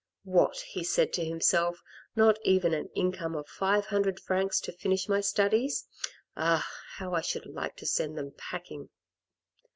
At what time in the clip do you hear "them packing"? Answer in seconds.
8.17-8.89